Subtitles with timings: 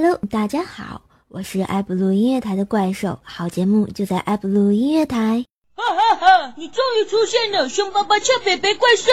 [0.00, 5.44] Hello，大家好，我是爱布鲁音乐台的怪兽，好节目就在爱布鲁音乐台。
[5.74, 6.54] 哈哈哈！
[6.56, 9.10] 你终于出现了，凶巴巴、俏北北怪兽。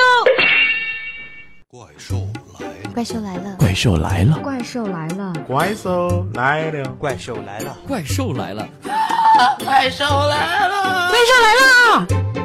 [1.71, 3.55] 怪兽来了！
[3.57, 4.37] 怪兽来了！
[4.43, 5.33] 怪兽来了！
[5.47, 6.95] 怪兽来了！
[6.99, 7.75] 怪兽来了！
[7.87, 8.69] 怪兽来了！
[8.69, 8.69] 怪兽来了！
[9.65, 11.09] 怪兽来了！
[11.09, 12.44] 怪兽来了！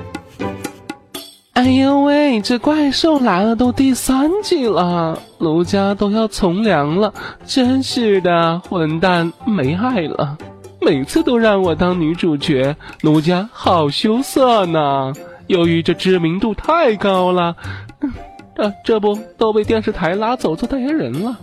[1.61, 7.13] 哎呦喂，这怪兽来了都第三季了，卢家都要从良了，
[7.45, 10.39] 真是的，混蛋没爱了，
[10.81, 15.13] 每次都让我当女主角，卢家好羞涩呢。
[15.49, 17.55] 由于这知名度太高了，
[18.57, 21.37] 这这不都被电视台拉走做代言人了。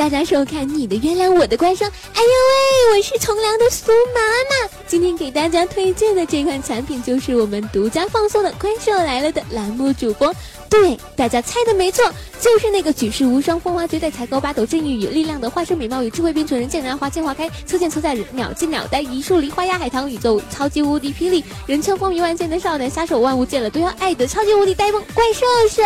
[0.00, 1.84] 大家收看《你的月亮我的怪兽》。
[1.88, 4.70] 哎呦喂，我是从良的苏妈妈。
[4.86, 10.34] 今天给大家推荐的这款产品就是我们独家放送的《怪兽来了》的栏目主播。
[10.70, 12.02] 对，大家猜的没错，
[12.40, 25.82] 就是那个举世无双、风华绝代、才高八斗、正义与力量的化身美貌与智慧并存人见人爱花见花开，车见车载鸟见鸟呆，一树梨花压海棠宇宙超级无敌霹雳，人称风靡万千的少男杀手，万物见了都要爱的超级无敌呆萌怪兽兽。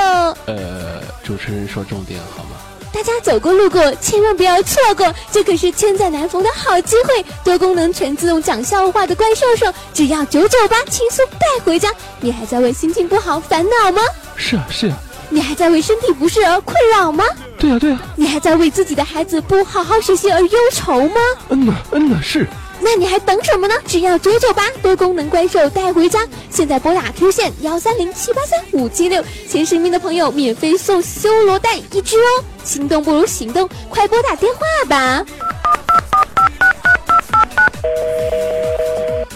[0.47, 2.51] 呃，主持人说重点好吗？
[2.95, 7.27] 大家走过路过，千万不要错过，这可是千载难逢的好机会！
[7.43, 11.93] 多功能全自动讲笑话的怪兽兽，只要九九八，轻松带回家。
[12.21, 14.01] 你还在为心情不好烦恼吗？
[14.37, 14.97] 是啊是啊。
[15.29, 17.25] 你还在为身体不适而困扰吗？
[17.59, 18.01] 对啊对啊。
[18.15, 21.21] 你还在为自己的孩子不好好学习而忧愁吗？
[21.49, 22.47] 嗯呐嗯呐是。
[22.81, 23.75] 那你还等什么呢？
[23.87, 26.21] 只要九九八，多功能怪兽带回家。
[26.51, 32.45] 现在拨打 Q 线幺三零七八三五七六，前十名的朋友免费送修罗蛋一只哦。
[32.63, 35.25] 心动不如行动，快拨打电话吧。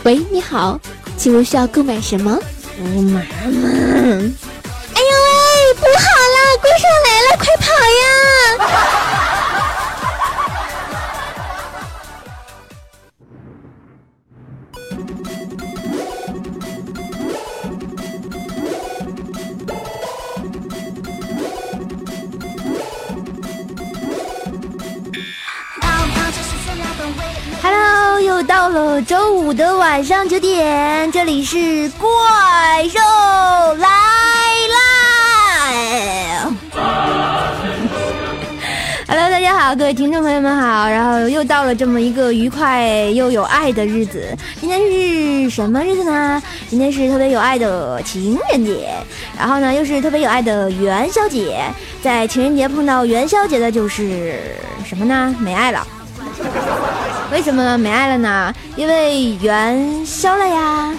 [0.04, 0.78] 喂，你好，
[1.16, 2.38] 请问需要购买什么？
[2.80, 3.68] 我妈妈。
[4.94, 6.04] 哎呦喂，不好
[6.34, 7.66] 了，怪兽来了，快跑
[8.00, 9.07] 呀！
[29.06, 32.08] 周五的晚上九点，这里是怪
[32.88, 32.98] 兽
[33.76, 33.88] 来
[34.74, 34.78] 啦
[39.06, 44.36] ！Hello，大家好，各位听众朋友们好，然后又到了这么一个愉快又有爱的日子。
[44.60, 46.42] 今天是什么日子呢？
[46.68, 48.90] 今天是特别有爱的情人节，
[49.38, 51.62] 然后呢又是特别有爱的元宵节。
[52.02, 54.40] 在情人节碰到元宵节的就是
[54.84, 55.34] 什么呢？
[55.38, 55.86] 没爱了。
[57.30, 58.52] 为什么没爱了呢？
[58.76, 60.92] 因为元宵了呀。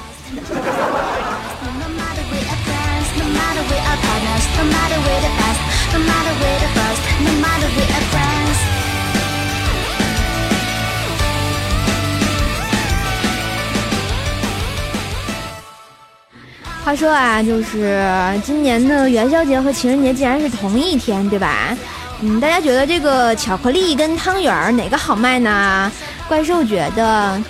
[16.86, 18.04] 话说啊，就是
[18.44, 21.78] 今年的元宵节和情人节竟然是同一天，对吧？
[22.22, 25.90] 嗯，大家觉得这个巧克力跟汤圆儿哪个好卖呢？
[26.28, 27.42] 怪兽觉得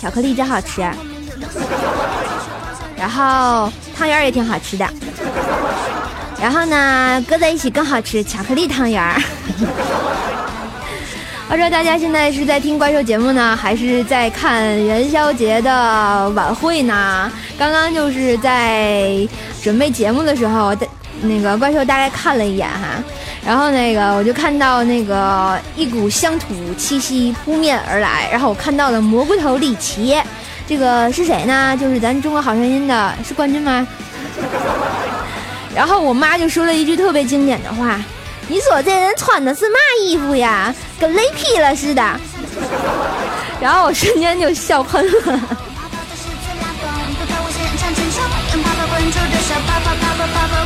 [0.00, 0.80] 巧克力真好吃，
[2.98, 4.88] 然后汤圆儿也挺好吃的，
[6.42, 9.22] 然后呢搁在一起更好吃，巧克力汤圆儿。
[11.48, 17.30] 不知道大家现在是在听怪兽节目呢，还是在看元宵节的晚会呢？
[17.56, 19.26] 刚刚就是在
[19.62, 20.74] 准备节目的时候，
[21.22, 23.00] 那个怪兽大概看了一眼哈。
[23.46, 30.20] 然后那个我就看到那个一股乡土气息扑面而来，然后我看到了蘑菇头李琦，
[30.66, 31.76] 这个是谁呢？
[31.80, 33.86] 就是咱中国好声音的，是冠军吗？
[35.76, 38.02] 然后我妈就说了一句特别经典的话
[38.48, 40.74] ：“你说这人穿的是嘛衣服呀？
[40.98, 42.02] 跟雷劈了似的。”
[43.62, 45.40] 然后我瞬间就笑喷了。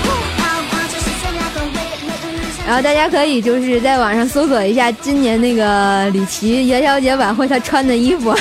[2.71, 8.33] 然后大家可以就是在网上搜索一下今年那个李琦元宵节晚会他穿的衣服。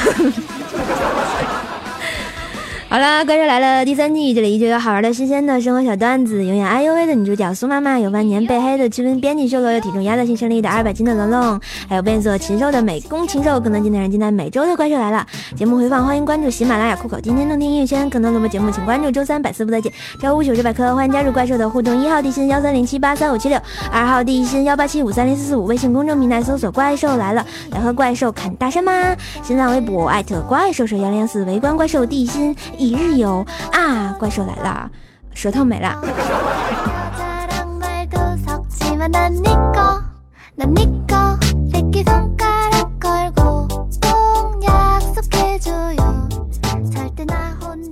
[2.92, 15.24] 好了，怪兽来了第三季，这里依旧有好玩的、新鲜的生活小段子，永远哎呦喂的女主角苏妈妈，有万年被黑的区分编辑修罗，有体重压倒性胜利的二百斤的龙龙，还有变色禽兽的美工禽兽，更多精彩人进来每周的怪兽来了
[15.56, 29.16] 节目回放，欢迎关注喜马拉雅酷狗今天动听音乐圈，更多录播节目请关注周三百思不得解，周五糗事百科，欢迎加入怪兽的互动，一号地心幺三零七八三五七六，二号地心幺八七五三零四四五，微信公众平台搜索怪兽来了，来和怪兽砍大山吗？
[29.44, 34.90] 新浪微博艾特怪兽手幺零四，围观怪兽地心一日游啊，怪兽来了，
[35.34, 36.02] 舌头没了。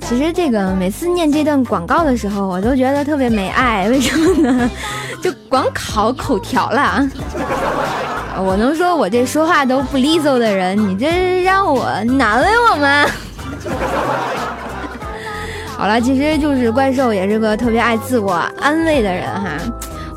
[0.01, 4.71] 其实这个每次念这段广告的时候，我都觉得特别没爱，为什么呢？
[5.21, 7.05] 就光考口条了。
[8.39, 13.05] 我能说我这说话都不利索的人，你这让我难为我吗？
[15.77, 19.51] 好了，其实就是怪兽也是个特别爱自我安慰的人哈。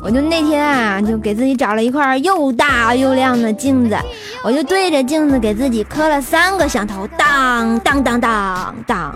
[0.03, 3.95] 我就那天啊，就给自己找了一块又大又亮的镜子，
[4.43, 9.15] 我就对着镜子给自己磕了三个响头，当当当当当。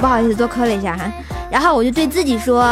[0.00, 1.10] 不好意思，多磕了一下哈。
[1.50, 2.62] 然后我就对自己说，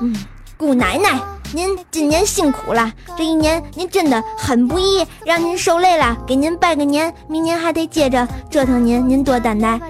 [0.00, 0.14] 嗯，
[0.56, 1.18] 姑奶奶，
[1.52, 9.80] 您今年辛苦了，这一年您真的很不易，让您受累了，给您拜个年，明年还得接着折腾您，您多担待。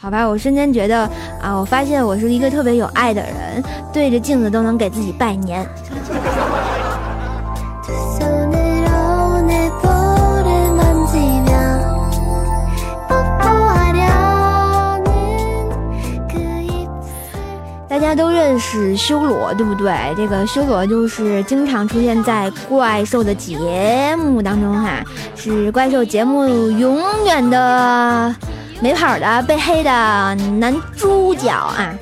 [0.00, 1.10] 好吧，我瞬间觉得
[1.42, 3.62] 啊，我发现我是一个特别有爱的人，
[3.92, 5.68] 对着镜子都能给自己拜年。
[17.88, 19.92] 大家都认识修罗，对不对？
[20.16, 25.02] 这个修罗就是经常出现在怪兽的节目当中哈，
[25.34, 28.34] 是怪兽节目永远的。
[28.80, 29.90] 没跑的被黑的
[30.58, 31.94] 男猪脚啊。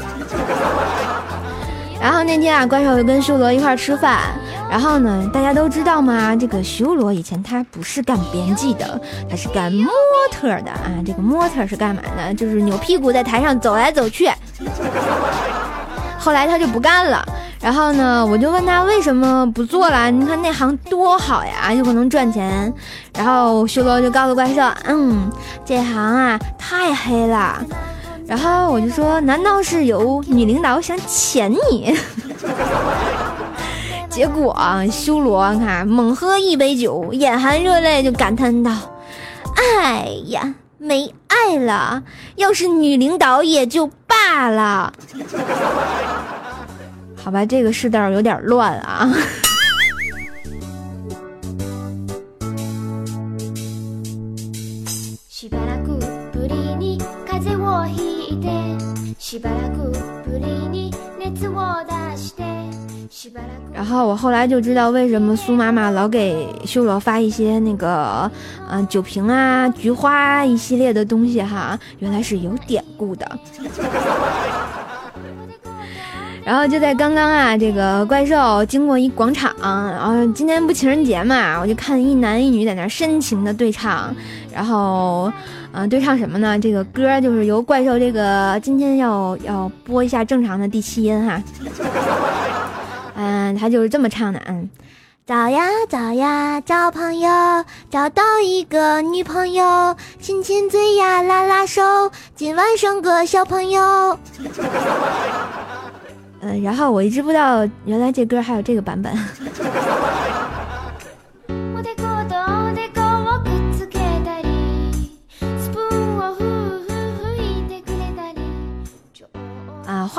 [2.01, 4.21] 然后那天啊，怪兽就跟修罗一块吃饭。
[4.69, 6.37] 然后呢，大家都知道吗？
[6.37, 9.01] 这个修罗以前他不是干编辑的，
[9.31, 9.89] 他是干模
[10.31, 10.91] 特的啊。
[11.07, 12.35] 这个模特是干嘛的？
[12.35, 14.29] 就是扭屁股在台上走来走去。
[16.27, 17.25] 后来他就不干了，
[17.61, 20.11] 然后呢，我就问他为什么不做了？
[20.11, 22.75] 你看那行多好呀，又不能赚钱。
[23.17, 25.31] 然后修罗就告诉怪兽，嗯，
[25.65, 27.65] 这行啊太黑了。
[28.27, 31.97] 然后我就说，难道是有女领导想潜你？
[34.11, 34.53] 结果，
[34.91, 38.73] 修罗看猛喝一杯酒，眼含热泪就感叹道
[39.55, 42.03] ：“哎呀，没爱了，
[42.35, 44.93] 要是女领导也就罢了。”
[47.23, 49.09] 好吧，这个世道有点乱啊。
[63.77, 68.31] 然后我后来就知道为什么苏妈妈老给修罗发一些那个，
[68.71, 73.31] 嗯、酒瓶啊、菊花一系列的东西哈，原来是有典故的。
[76.43, 84.15] 然后就在刚刚啊，这个怪兽经过一广场，然后今天不情人节嘛，我就看一男一女在那深情的对唱，
[84.55, 85.31] 然后，
[85.73, 86.59] 嗯、对唱什么呢？
[86.59, 91.43] 这个歌就是由怪兽这个今天要要播一下正常的第七音哈。
[93.19, 94.69] 嗯，他就是这么唱的，嗯，
[95.27, 97.31] 找呀找呀找朋友，
[97.91, 101.81] 找到一个女朋友，亲亲嘴呀拉拉手，
[102.35, 104.19] 今晚生个小朋友。
[106.43, 109.11] 嗯，然后我一直不知道，原来这歌还有这个版本。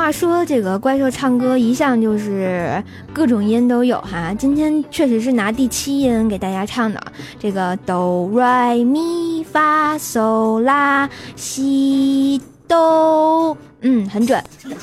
[0.08, 7.04] 他说这个怪兽唱歌一向就是各种音都有哈，今天确实是拿第七音给大家唱的，
[7.38, 14.42] 这个哆来咪发嗦拉西哆，嗯，很准。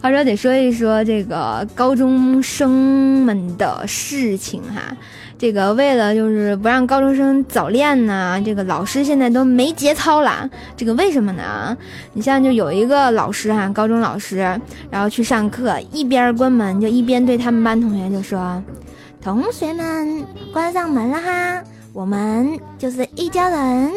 [0.00, 4.96] 话说得说一说这个高中生们的事情哈，
[5.38, 10.50] 这个为了就是不让高中生早恋呢，这个老师现在都没节操了。
[10.76, 11.76] 这个为什么呢？
[12.12, 14.38] 你像就有一个老师哈，高中老师，
[14.90, 18.60] 然后去上课，一边关门就一边对他们班同学就说
[19.22, 23.92] ：“同学们，关上门了哈，我们就是一家人。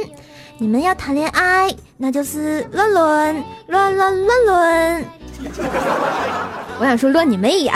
[0.60, 5.05] 你们要谈恋爱，那就是乱伦，乱乱乱伦。”
[6.79, 7.75] 我想说乱你妹呀！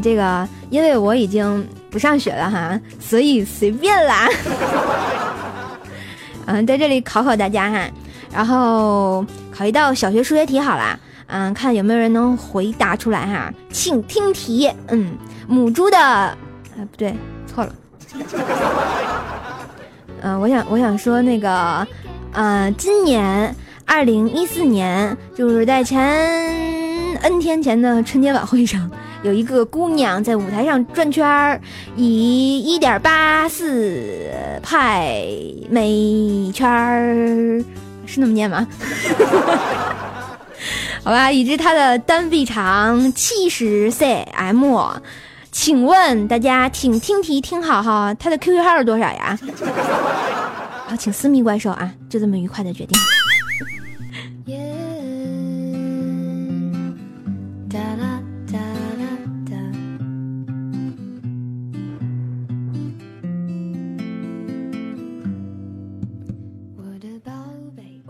[0.00, 4.28] 这个因为我已经不上学了哈，所以随便啦。
[6.46, 7.88] 嗯，在这里考考大家哈，
[8.32, 10.98] 然后考一道小学数学题好啦。
[11.32, 14.68] 嗯，看有没有人能回答出来哈，请听题。
[14.88, 15.12] 嗯，
[15.46, 17.14] 母猪的，哎不对，
[17.46, 17.72] 错了。
[20.22, 21.86] 嗯， 我想我想说那个，
[22.32, 23.54] 呃，今年
[23.86, 26.02] 二零一四年，就是在前
[27.22, 28.90] N 天前的春节晚会上，
[29.22, 31.60] 有一个姑娘在舞台上转圈儿，
[31.94, 34.30] 以一点八四
[34.62, 35.22] 派
[35.68, 37.62] 每圈儿，
[38.06, 38.66] 是那么念吗？
[41.04, 44.96] 好吧，已知她的单臂长七十 cm，
[45.52, 49.38] 请问大家请听题听好哈，她的 QQ 号是多少呀？
[50.86, 52.98] 好，请私密怪兽啊，就这么愉快的决定。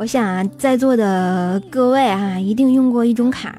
[0.00, 3.54] 我想啊，在座的各位啊，一定用过一种卡，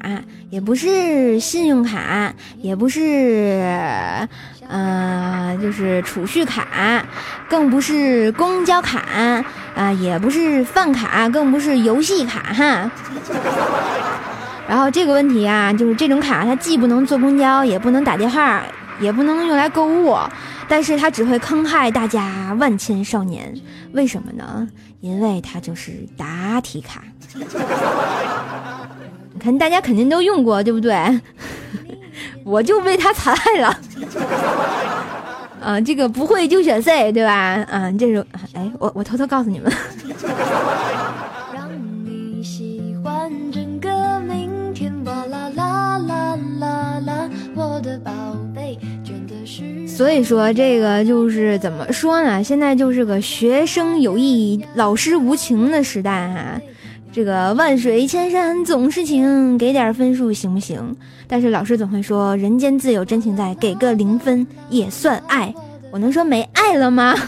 [0.50, 2.34] 也不是信用卡，
[2.64, 4.28] 也不是，
[4.68, 7.06] 呃，就是储蓄卡，
[7.48, 9.46] 更不是公交卡，
[9.76, 12.90] 啊、也不是饭卡，更不是游戏卡哈。
[14.68, 18.64] 然后这个问题啊，就是这种卡它既不能坐公交，也不能打电话，
[19.00, 20.18] 也不能用来购物，
[20.72, 23.54] 但是他只会坑害大家万千少年。
[23.92, 24.66] 为什么呢？
[25.02, 27.04] 因为他就是答题卡。
[29.34, 30.96] 你看大家肯定都用过，对不对？
[32.46, 33.78] 我就被他残害了。
[35.60, 37.34] 啊，这个不会就选 C，对吧？
[37.70, 39.70] 啊，这是哎，我我偷偷告诉你们。
[50.02, 52.44] 所以说，这个就是怎么说呢？
[52.44, 56.60] 现在就是个学生有意，老师无情的时代哈、
[57.14, 60.96] 这个万水千山总是情，给点分数行不行？
[61.28, 65.54] 但是老师总会说，人间自有真情在，给个零分也算爱。
[65.92, 67.14] 我能说没爱了吗？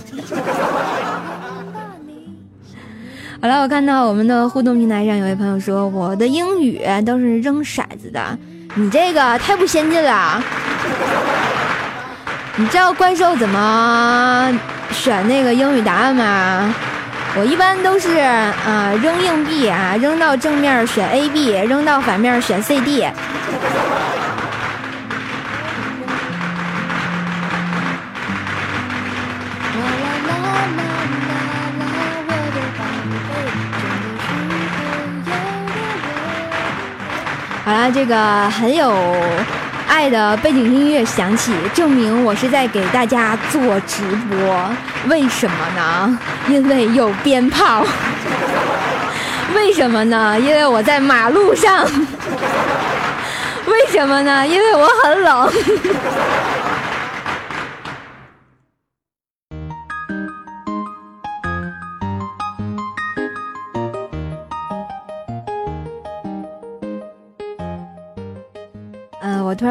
[3.39, 8.35] 好了，我看到我们的互动平台上有位朋友说，我的英语都是扔骰子的，
[8.73, 10.43] 你这个太不先进了。
[12.55, 14.59] 你知道怪兽怎么
[14.91, 16.71] 选那个英语答案吗？
[17.35, 23.07] 我一般都是啊、扔硬币啊，扔到正面选 A B，扔到反面选 C D。
[37.65, 38.93] 好啦，这个很有
[39.93, 44.69] 爱的背景音乐响起，证明我是在给大家做直播。
[45.07, 46.19] 为什么呢？
[46.47, 47.85] 因为有鞭炮。
[49.53, 50.35] 为什么呢？
[50.39, 51.85] 因为我在马路上。
[53.67, 54.45] 为什么呢？
[54.47, 55.53] 因为我很冷。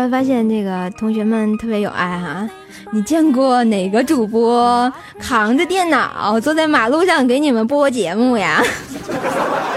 [0.09, 2.49] 发现这个同学们特别有爱哈。
[2.93, 8.63] 你见过哪个主播扛着电脑坐在马路上给你们播节目呀？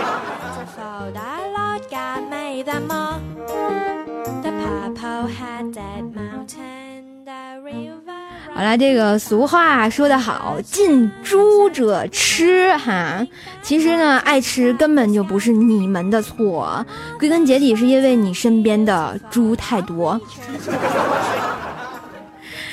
[8.56, 13.28] 好了，这个俗话说得好，近朱者赤哈。
[13.62, 16.86] 其实呢，爱吃根本就不是你们的错，
[17.20, 20.18] 归根结底是因为你身边的猪太多。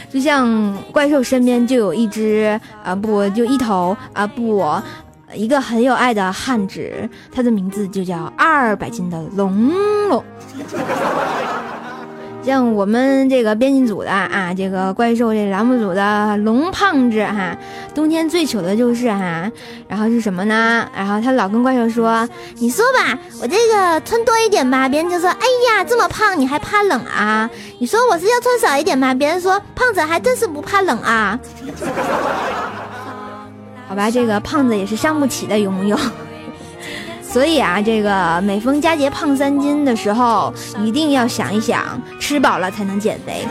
[0.08, 4.64] 就像怪兽身边就有一只啊不，就一头啊不，
[5.34, 9.72] 一个很有爱的汉子，它的名字就叫二百斤的龙
[10.08, 10.22] 龙。
[12.44, 17.56] 像我们这个编辑组的啊，这个怪兽这栏目组的龙胖子哈，
[17.94, 19.48] 冬天最糗的就是哈，
[19.86, 20.84] 然后是什么呢？
[20.94, 29.14] 然后他老跟怪兽说：“你说吧，我这个穿多一点吧。”别人就说：“哎呀，这么胖你还怕冷啊？”你说我是要穿少一点吧？
[29.14, 31.38] 别人说：“胖子还真是不怕冷啊。
[33.88, 35.96] ”好吧，这个胖子也是伤不起的，有木有？
[37.32, 40.52] 所以啊，这个每逢佳节胖三斤的时候，
[40.84, 41.82] 一定要想一想，
[42.20, 43.46] 吃饱了才能减肥。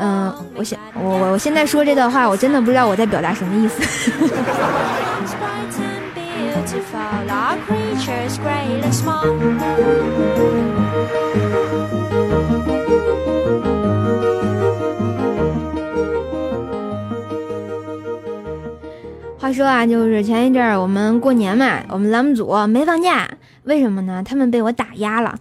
[0.00, 3.82] 嗯，我想我我我现在说这段话，我真的不知道我在表达什么意思。
[19.52, 23.28] 说啊，就是前一阵儿我们过年嘛，我们栏目组没放假，
[23.64, 24.22] 为什么呢？
[24.24, 25.34] 他们被我打压了。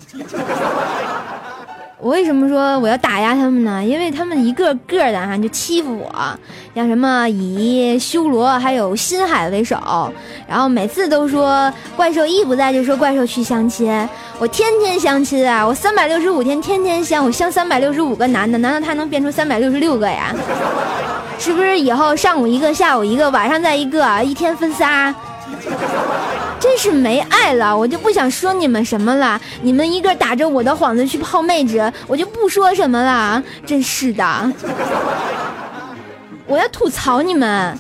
[2.04, 3.84] 我为什么说我要打压他们呢？
[3.86, 6.12] 因为他们一个个的哈就欺负我，
[6.74, 9.78] 像什么以修罗还有新海为首，
[10.48, 13.88] 然后每次都说怪兽一不在就说怪兽去相亲，
[14.40, 20.34] 我天天相亲啊，我三百六十五天天天相，我相三百六十五个男的，难道他能变出三百六十六个呀？
[21.38, 25.14] 是不是以后上午一个，下午一个，晚上再一个，一天分仨？
[26.62, 29.42] 真是没爱了，我就不想说你们什么了。
[29.64, 33.42] 你们一个打着我的幌子去泡妹子，我就不说什么了。
[33.66, 34.54] 真是的，
[36.46, 37.76] 我要吐槽你们。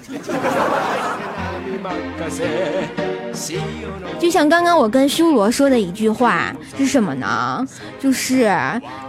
[4.19, 7.65] 就像刚刚我跟修罗说的一句话是什么呢？
[7.99, 8.51] 就是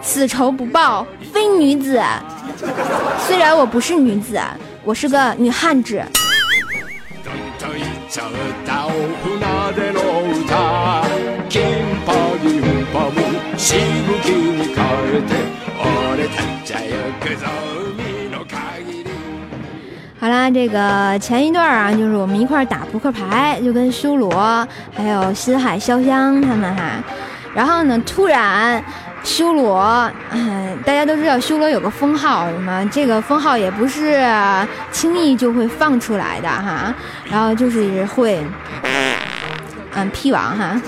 [0.03, 2.01] 此仇不报非女子。
[3.27, 4.39] 虽然我不是女子，
[4.85, 6.03] 我是个女汉子。
[20.21, 27.03] 好啦，这个前一段啊，就是我们一块儿打扑克牌，就跟修罗还有新海潇湘他们哈，
[27.55, 28.83] 然后呢，突然
[29.23, 34.25] 修罗，嗯，大家都知道修罗有个封号，什么这个封号也不是
[34.91, 36.93] 轻易就会放出来的哈，
[37.31, 38.43] 然后就是会，
[39.95, 40.81] 嗯，P 王哈，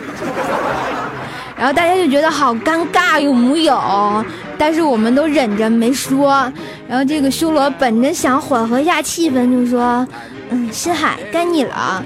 [1.56, 4.24] 然后大家就觉得好尴尬，有木有？
[4.56, 6.50] 但是我们都忍着没说，
[6.88, 10.06] 然后这个修罗本着想缓和一下气氛，就说
[10.50, 12.02] ：“嗯，新海该你了。”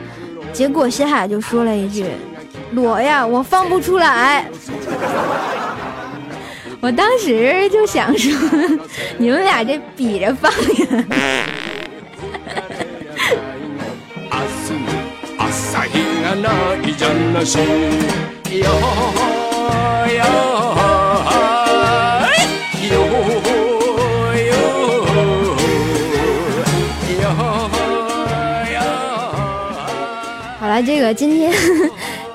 [0.52, 2.06] 结果新海就说了一句
[2.72, 4.44] ：“罗呀，我放不出来。
[6.80, 8.32] ”我当时就想说
[9.18, 11.04] ：“你们俩这比着放呀。
[30.60, 31.52] ”好了，这个今天，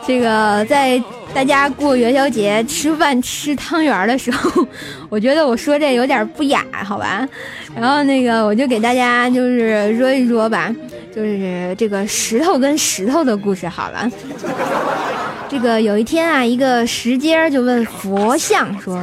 [0.05, 1.01] 这个在
[1.33, 4.67] 大家过元宵节吃饭吃汤圆的时候，
[5.09, 7.27] 我觉得我说这有点不雅，好吧？
[7.75, 10.73] 然后那个我就给大家就是说一说吧，
[11.15, 14.09] 就是这个石头跟石头的故事好了。
[15.49, 18.99] 这个有一天啊，一个石阶就问佛像说：“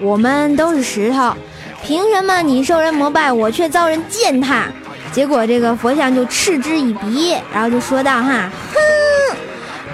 [0.00, 1.34] 我们都是石头，
[1.82, 4.66] 凭什么你受人膜拜，我却遭人践踏？”
[5.12, 9.36] 结果这个佛像就嗤之以鼻，然后就说道：“哈，哼，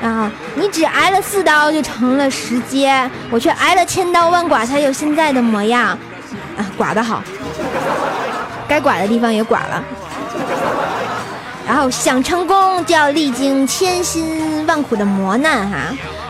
[0.06, 5.98] 然后你只挨了四刀就成了石阶，我却挨了千刀万剐才有现在的模样。
[6.56, 7.20] 啊，剐的好，
[8.68, 9.82] 该剐的地方也剐了。
[11.66, 15.76] 然后想成功就要历经千辛万苦的磨难哈。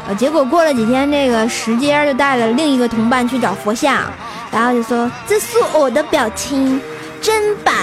[0.09, 4.05] 呃，结果过了几天，这个石阶就带了另一个同伴去找佛像，
[4.51, 6.81] 然后就说：这是我的表情。”
[7.21, 7.75] 真板，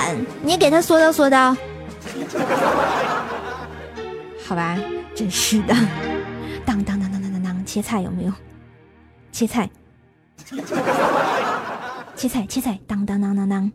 [0.42, 1.56] 你给他说道说道，
[4.48, 4.76] 好吧，
[5.16, 5.76] 真是的，
[6.66, 8.34] 当当当当当当当，切菜有没有？
[9.32, 9.70] 切菜，
[12.16, 13.72] 切菜切菜，当当当当当。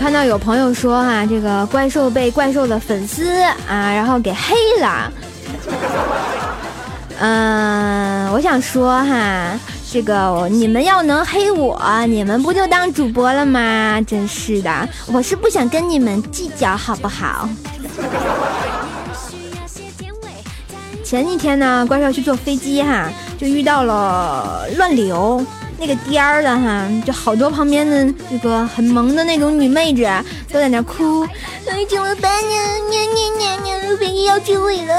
[0.00, 5.12] 看到有朋友说哈，这个怪兽被怪兽的粉丝啊，然后给黑了。
[7.18, 9.60] 嗯，我想说哈，
[9.92, 14.00] 这个你们要能黑我，你们不就当主播了吗？
[14.06, 17.46] 真是的，我是不想跟你们计较，好不好？
[21.04, 25.44] 前几天呢，怪兽去坐飞机哈，就遇到了乱流。
[25.80, 30.06] 那个颠儿的哈，就好多旁边的这个很萌的那种女妹子
[30.52, 31.22] 都在那哭，
[31.66, 32.50] 哎，怎么办呢？
[32.90, 34.94] 娘娘娘娘，飞机要坠毁了。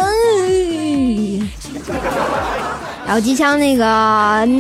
[3.06, 3.84] 然后机枪那个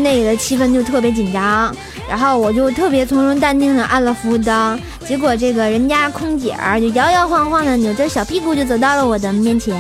[0.03, 1.75] 那里的气氛就特别紧张，
[2.07, 9.75] 然后我就特别从容淡定的按了服务灯，结果这个人家空姐儿就摇摇晃晃的扭着小屁股就走到了我的面前，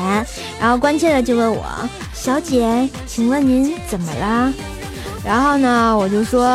[0.59, 1.63] 然后关切的就问我
[2.15, 4.51] ：“小姐，请问您怎么了？”
[5.23, 6.45] 然后呢，我就说，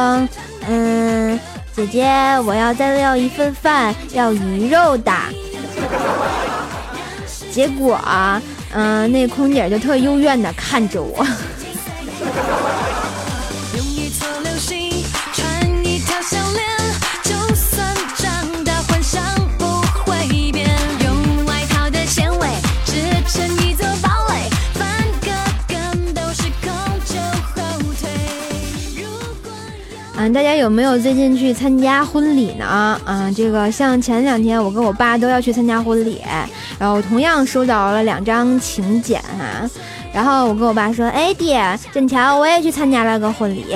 [0.69, 1.39] 嗯，
[1.75, 2.05] 姐姐，
[2.45, 5.13] 我要再要一份饭，要鱼肉的。
[7.51, 7.99] 结果，
[8.73, 11.25] 嗯，那空姐就特幽怨的看着我。
[30.19, 32.99] 嗯，大家有没有最近去参加婚礼呢？
[33.05, 36.23] 嗯，这个像前两天我跟我爸都要去参加婚礼，
[36.79, 39.69] 然后同样收到了两张请柬哈。
[40.15, 43.67] 然后我跟我爸说：“哎，爹，正巧我也去参加了个婚礼。”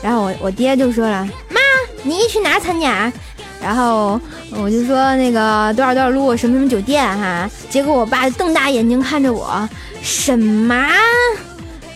[0.00, 1.60] 然后我我爹就说了：“妈，
[2.04, 3.12] 你去哪参加？”
[3.60, 4.20] 然后
[4.52, 9.68] 我就说：“那个多少多少路什么什么酒店哈。”结果我爸瞪大眼睛看着我
[10.00, 10.76] ：“什么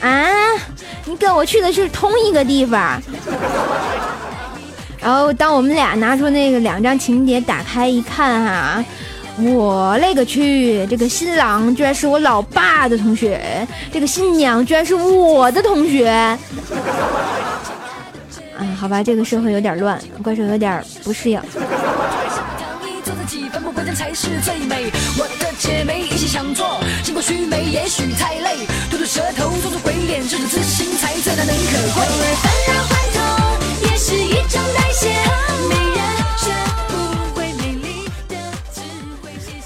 [0.00, 0.26] 啊？
[1.04, 3.00] 你跟我去的是同一个地方？”
[5.00, 8.84] 然后当我们俩拿出那个两张请帖打开一看哈。
[9.38, 10.86] 我勒个去！
[10.86, 16.08] 这个新郎居然是我老爸的同学，这个新娘居然是我的同学。
[16.08, 16.38] 啊，
[18.80, 21.38] 好吧，这个社会有点乱，怪兽有点不适应。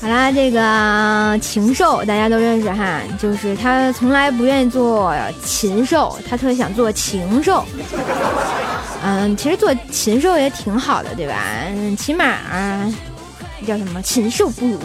[0.03, 7.64] 好啦，这个禽兽大家都认识哈，就是他从来不愿意做禽兽，他特别想做禽兽。
[9.03, 11.35] 嗯，其实做禽兽也挺好的，对吧？
[11.96, 12.35] 起码
[13.66, 14.79] 叫什么禽兽不如。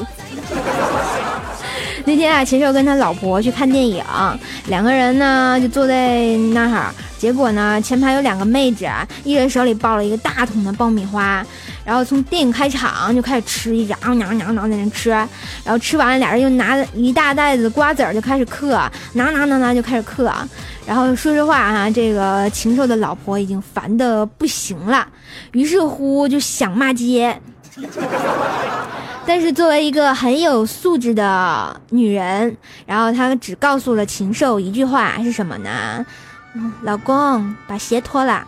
[2.07, 4.03] 那天啊，禽兽跟他老婆去看电影，
[4.67, 8.87] 两个人呢就坐在那儿，结果呢前排有两个妹子，
[9.23, 11.43] 一人手里抱了一个大桶的爆米花。
[11.83, 15.29] 然后从电影开场就开始吃，一直啊娘娘娘在那吃，然
[15.67, 18.69] 后吃完了，俩人又拿一大袋子瓜子儿就开始嗑，
[19.13, 20.31] 拿拿拿拿就开始嗑。
[20.85, 25.07] 然后说实话哈，这个禽兽的老婆已经烦的不行了，
[25.53, 27.39] 于是乎就想骂街。
[29.27, 36.05] 但是作为一个很有素质的女人，然后她只告诉了禽兽一句话是什么呢？
[36.83, 38.47] 老公，把鞋脱了。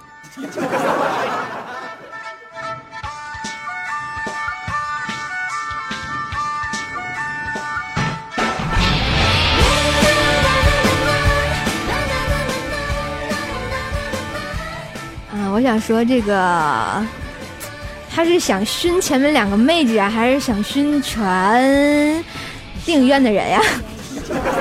[15.49, 17.03] 我想说，这个
[18.17, 22.25] 他是想熏前面两个妹子啊，还是想熏全
[22.83, 23.61] 电影院的人呀？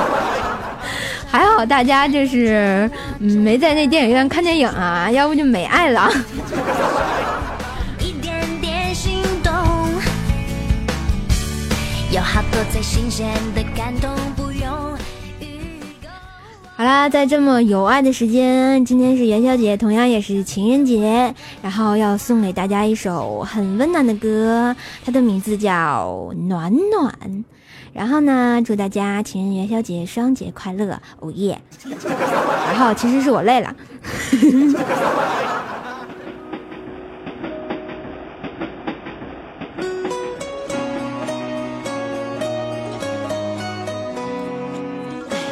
[1.26, 6.12] 还好大家就是没在那电影院看电影啊，要不就没爱了。
[12.10, 14.10] 有好多最新鲜的感动。
[16.76, 27.14] 好啦，在这么有爱的时间，今天是元宵节，同样也是情人节，然后要送给大家一首很温暖的歌，它的名字叫《暖暖》。
[27.94, 31.58] 然后呢，祝大家情人元宵节双节快乐，哦耶！
[32.68, 33.74] 然后其实是我累了。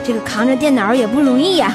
[0.04, 1.74] 这个扛着电脑也不容易呀。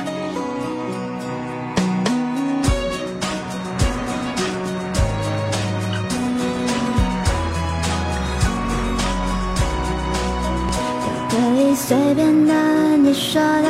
[11.31, 12.53] 可以随便的，
[12.97, 13.69] 你说的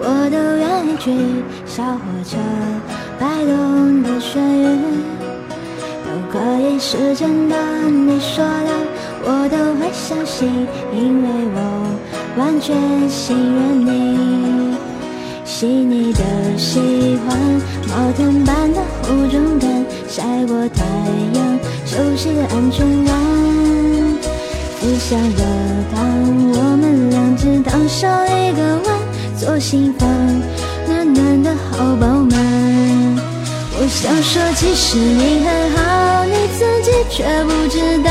[0.00, 1.12] 我都愿意去。
[1.64, 2.36] 小火车
[3.18, 4.80] 摆动的旋律，
[6.04, 7.56] 都可以是真的，
[7.88, 8.70] 你说的
[9.22, 12.09] 我都会相信，因为我。
[12.36, 12.76] 完全
[13.08, 14.76] 信任你，
[15.44, 16.20] 细腻的
[16.56, 16.78] 喜
[17.26, 17.36] 欢，
[17.88, 20.84] 毛毯般的厚重感，晒过太
[21.34, 23.14] 阳，熟悉的安全感。
[24.80, 25.42] 只想着
[25.94, 26.00] 当
[26.52, 28.98] 我们两只当手一个弯，
[29.38, 30.08] 做心房，
[30.86, 32.40] 暖暖的好饱满。
[33.72, 38.10] 我想说，其实你很好，你自己却不知道，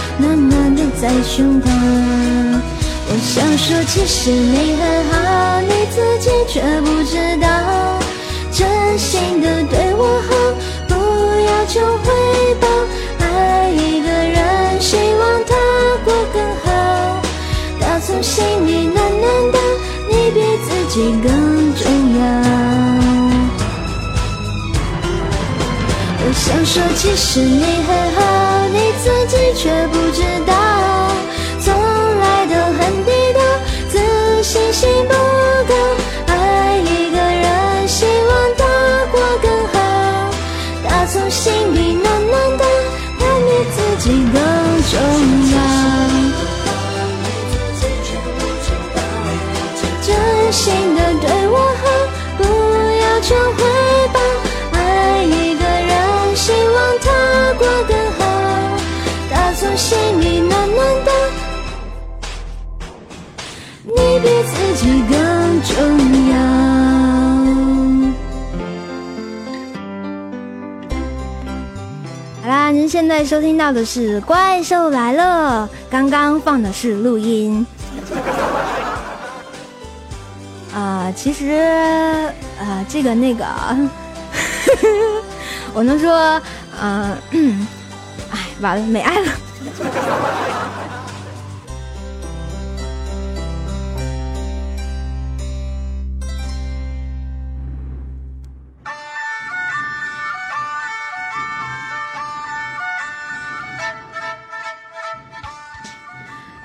[0.21, 1.65] 暖暖的在胸膛。
[3.07, 7.99] 我想说，其实你很好，你自己却不知道，
[8.51, 8.59] 真
[8.97, 10.29] 心的对我好，
[10.87, 10.93] 不
[11.49, 12.05] 要求回
[12.61, 12.67] 报。
[13.19, 15.51] 爱一个人，希望他
[16.05, 16.69] 过更好，
[17.79, 19.57] 打从心里暖暖的，
[20.07, 21.29] 你比自己更
[21.75, 21.83] 重
[22.19, 23.10] 要。
[26.51, 30.50] 想说，其实你很好，你自己却不知道，
[72.91, 77.65] 现在收听到的是《怪兽来了》，刚刚放的是录音。
[80.75, 81.53] 啊、其实
[82.59, 83.45] 啊、这个那个，
[85.73, 86.41] 我能说，
[86.81, 87.17] 嗯、
[88.29, 89.31] 哎，完了，没爱了。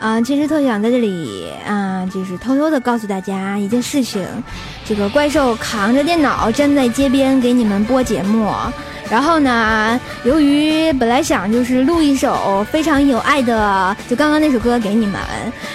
[0.07, 4.25] 啊、其实特想在这里啊、就是偷偷的告诉大家一件事情，
[4.85, 8.49] 这个怪兽扛着电脑站在街边给你们播节目，
[9.11, 15.21] 然后呢，由于本来想就是录一首非常有爱的，就刚刚那首歌给你们，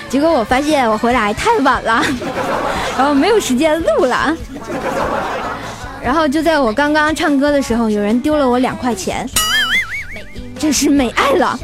[0.07, 2.01] 结果我发现我回来太晚了，
[2.97, 4.33] 然后没有时间录了，
[6.01, 9.29] 然后就在我刚刚唱歌的时候，有人丢了我两块钱，
[10.57, 11.59] 真是没爱了。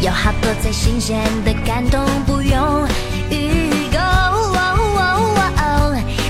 [0.00, 2.88] 有好多最新鲜的感动，不用
[3.30, 3.98] 预购。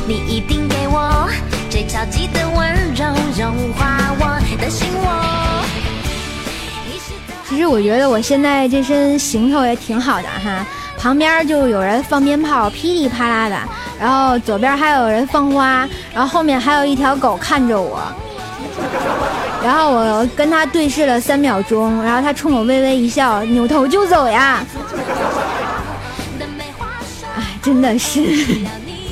[0.09, 1.31] 你一定给我
[1.71, 3.07] 最超级的温柔，
[3.39, 5.65] 融化我的心窝。
[7.49, 10.67] 其实我觉得我现在这身行头也挺好的哈，
[10.99, 13.57] 旁边就有人放鞭炮，噼里啪啦的，
[14.01, 18.03] 然后左边还有人放花，然后后面还有一条狗看着我，
[19.63, 24.65] 然后我跟他对视了三秒钟，然后他冲我微微一笑，扭头就走呀，
[27.37, 28.21] 哎，真的是，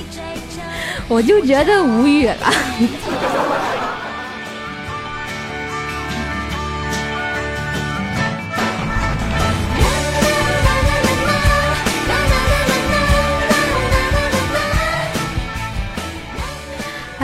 [1.07, 2.37] 我就觉得无语了。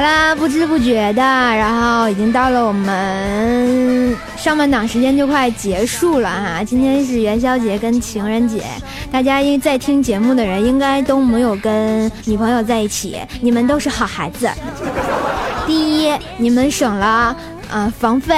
[0.05, 6.63] 啦，不知不觉的，然后已经到了我们上半档时间就快结束了哈。
[6.63, 8.63] 今天是元宵节跟情人节，
[9.11, 14.51] 大家因为在听节目的人应该都没有跟女朋友在一起，你们都是好孩子。
[15.67, 17.35] 第一，你们省了
[17.71, 18.37] 呃房费；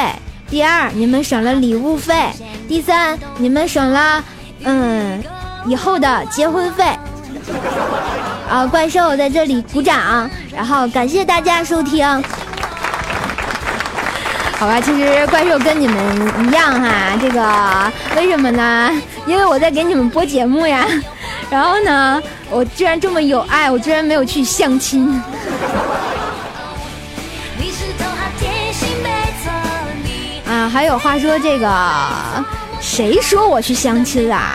[0.48, 2.30] 第二，你们省了礼物费；
[2.68, 4.22] 第三，你们省了
[4.62, 5.20] 嗯
[5.66, 6.84] 以后的结婚费。
[8.48, 12.06] 啊，怪兽在这里鼓掌，然后感谢大家收听。
[14.58, 18.90] 好吧，其实怪兽跟你们一样哈，这个为什么呢？
[19.26, 20.86] 因为我在给你们播节目呀。
[21.50, 25.22] 然后呢，我居然这么有爱，我居然没有去相亲。
[30.48, 31.68] 啊，还有话说这个，
[32.80, 34.54] 谁说我去相亲啦？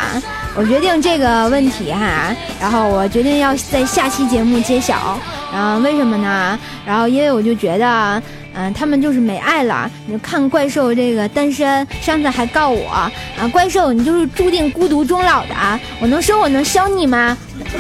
[0.53, 5.17] 我决定这个问题哈，然后我决定要在下期节目揭晓。
[5.53, 6.59] 然后为什么呢？
[6.85, 8.21] 然后因为我就觉得，
[8.53, 9.89] 嗯、他们就是没爱了。
[10.05, 13.11] 你看怪兽这个单身，上次还告我啊，
[13.51, 15.79] 怪兽你就是注定孤独终老的啊！
[15.99, 17.37] 我能说我能消你吗？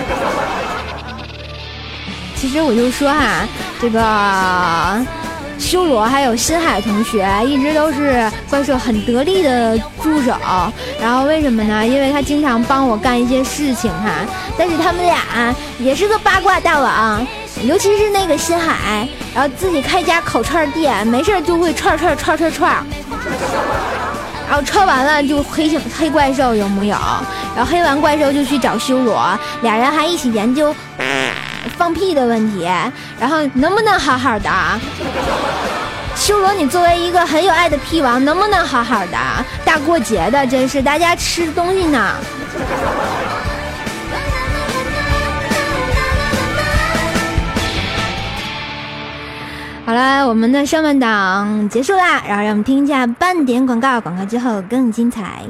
[2.35, 3.45] 其实我就说哈，
[3.81, 3.99] 这个
[5.61, 10.33] 修罗还有新海同学一直都是怪兽很得力的助手。
[10.99, 11.85] 然后为什么呢？
[11.85, 14.09] 因为他经常帮我干一些事情哈。
[14.57, 17.25] 但是他们俩也是个八卦大王，
[17.63, 22.75] 尤其是那个新海，然后自己开家烤串店，没事就会串串串串串，
[24.49, 26.95] 然后串完了就黑黑怪兽有木有？
[27.55, 30.73] 然后黑完怪兽就去找修罗，俩人还一起研究
[31.81, 32.69] 放屁的问题，
[33.19, 34.51] 然后能不能好好的？
[36.15, 39.17] 修罗，你作为一个很有爱的屁王，能不能好好的？
[39.65, 42.13] 大过节的，真是大家吃东西呢。
[49.83, 55.41] 好了，我们的上半档结束啦，然后让我们听一下半点广告，广告之后更精彩。